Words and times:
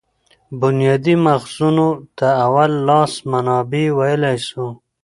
بنیادي 0.59 1.15
ماخذونو 1.25 1.87
ته 2.17 2.27
اول 2.45 2.71
لاس 2.87 3.13
منابع 3.31 3.85
ویلای 3.97 4.37
سو. 4.47 4.65